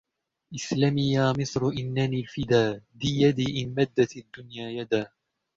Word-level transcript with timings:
اسْلَمِي 0.55 1.11
يا 1.13 1.33
مِصْرُ 1.39 1.67
إنِّنَى 1.69 2.19
الفدا 2.19 2.81
ذِى 2.97 3.21
يَدِى 3.21 3.63
إنْ 3.63 3.69
مَدَّتِ 3.69 4.17
الدّنيا 4.17 4.69
يدا 4.69 5.11